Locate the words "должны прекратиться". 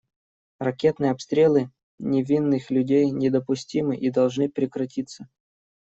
4.09-5.29